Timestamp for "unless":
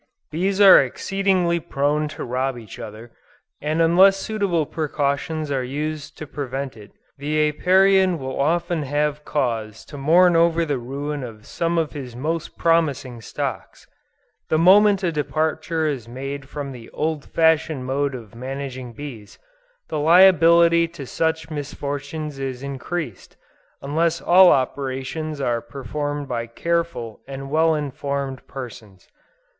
3.83-4.17, 23.83-24.19